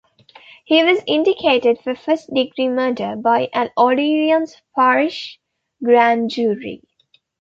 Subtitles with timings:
[0.65, 5.39] He was indicted for first degree murder by an Orleans Parish
[5.83, 6.81] Grand Jury.